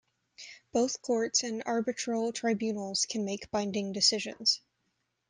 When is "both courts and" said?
0.71-1.61